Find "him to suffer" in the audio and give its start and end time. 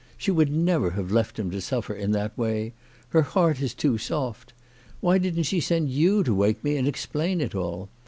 1.37-1.93